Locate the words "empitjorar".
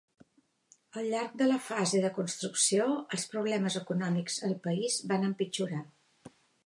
5.29-5.83